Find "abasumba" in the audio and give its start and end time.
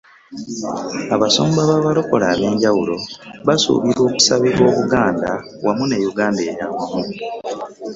1.15-1.61